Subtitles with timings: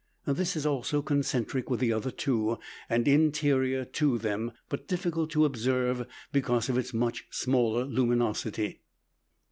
[0.25, 2.57] This is also concentric with the other two,
[2.89, 8.81] and interior to them, but difficult to observe, because of its much smaller luminosity.